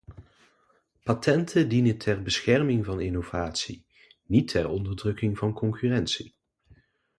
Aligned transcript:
Patenten 1.05 1.69
dienen 1.69 1.97
ter 1.99 2.15
bescherming 2.21 2.85
van 2.85 3.01
innovatie, 3.01 3.85
niet 4.25 4.47
ter 4.51 4.67
onderdrukking 4.69 5.37
van 5.37 5.53
concurrentie. 5.53 6.35